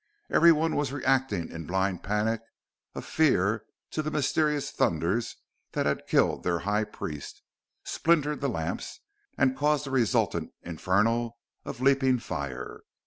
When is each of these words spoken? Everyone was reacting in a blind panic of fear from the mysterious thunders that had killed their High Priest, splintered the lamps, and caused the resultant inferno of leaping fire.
Everyone 0.31 0.75
was 0.75 0.91
reacting 0.91 1.51
in 1.51 1.61
a 1.61 1.65
blind 1.67 2.01
panic 2.01 2.41
of 2.95 3.05
fear 3.05 3.65
from 3.91 4.03
the 4.03 4.09
mysterious 4.09 4.71
thunders 4.71 5.35
that 5.73 5.85
had 5.85 6.07
killed 6.07 6.41
their 6.41 6.57
High 6.65 6.85
Priest, 6.85 7.43
splintered 7.83 8.41
the 8.41 8.49
lamps, 8.49 9.01
and 9.37 9.55
caused 9.55 9.85
the 9.85 9.91
resultant 9.91 10.53
inferno 10.63 11.37
of 11.65 11.81
leaping 11.81 12.17
fire. 12.17 12.81